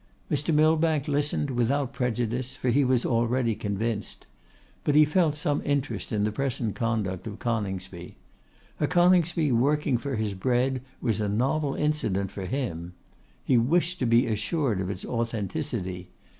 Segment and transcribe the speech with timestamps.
[0.31, 0.51] Mr.
[0.51, 4.25] Millbank listened without prejudice, for he was already convinced.
[4.83, 8.17] But he felt some interest in the present conduct of Coningsby.
[8.79, 12.93] A Coningsby working for his bread was a novel incident for him.
[13.43, 16.09] He wished to be assured of its authenticity.